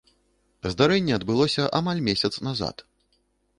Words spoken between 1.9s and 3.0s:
месяц назад.